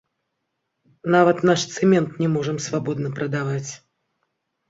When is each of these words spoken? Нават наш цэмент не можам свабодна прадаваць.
Нават 1.15 1.43
наш 1.49 1.65
цэмент 1.75 2.17
не 2.23 2.29
можам 2.37 2.57
свабодна 2.67 3.13
прадаваць. 3.19 3.71